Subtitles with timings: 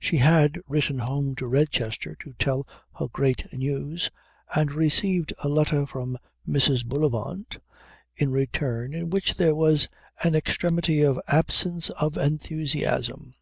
[0.00, 2.66] She had written home to Redchester to tell
[2.98, 4.10] her great news,
[4.56, 6.84] and received a letter from Mrs.
[6.84, 7.58] Bullivant
[8.16, 9.86] in return in which there was
[10.24, 13.34] an extremity of absence of enthusiasm.